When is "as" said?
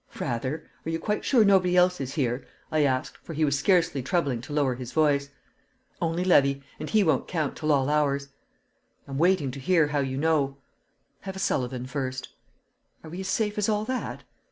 13.19-13.27, 13.59-13.69